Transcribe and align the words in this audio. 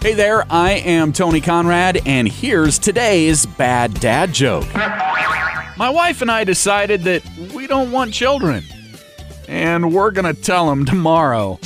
Hey 0.00 0.14
there, 0.14 0.44
I 0.48 0.72
am 0.74 1.12
Tony 1.12 1.40
Conrad, 1.40 2.00
and 2.06 2.28
here's 2.28 2.78
today's 2.78 3.44
bad 3.46 3.94
dad 3.94 4.32
joke. 4.32 4.72
My 5.76 5.90
wife 5.90 6.22
and 6.22 6.30
I 6.30 6.44
decided 6.44 7.02
that 7.02 7.28
we 7.52 7.66
don't 7.66 7.90
want 7.90 8.14
children, 8.14 8.62
and 9.48 9.92
we're 9.92 10.12
gonna 10.12 10.34
tell 10.34 10.68
them 10.68 10.84
tomorrow. 10.84 11.58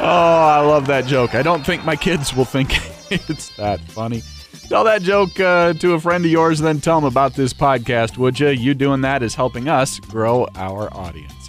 oh, 0.00 0.02
I 0.02 0.60
love 0.60 0.86
that 0.88 1.06
joke. 1.06 1.34
I 1.34 1.42
don't 1.42 1.64
think 1.64 1.86
my 1.86 1.96
kids 1.96 2.34
will 2.36 2.44
think 2.44 2.70
it's 3.10 3.56
that 3.56 3.80
funny. 3.80 4.22
Tell 4.68 4.84
that 4.84 5.00
joke 5.00 5.40
uh, 5.40 5.72
to 5.72 5.94
a 5.94 6.00
friend 6.00 6.22
of 6.22 6.30
yours, 6.30 6.58
then 6.58 6.80
tell 6.82 7.00
them 7.00 7.08
about 7.10 7.32
this 7.32 7.54
podcast, 7.54 8.18
would 8.18 8.38
you? 8.38 8.48
You 8.48 8.74
doing 8.74 9.00
that 9.00 9.22
is 9.22 9.34
helping 9.34 9.68
us 9.68 9.98
grow 10.00 10.46
our 10.54 10.92
audience. 10.94 11.48